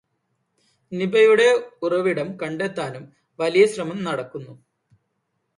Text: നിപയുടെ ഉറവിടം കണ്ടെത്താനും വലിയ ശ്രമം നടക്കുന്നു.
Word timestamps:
നിപയുടെ 0.91 1.45
ഉറവിടം 1.83 2.29
കണ്ടെത്താനും 2.41 3.05
വലിയ 3.39 3.65
ശ്രമം 3.65 4.03
നടക്കുന്നു. 4.03 4.53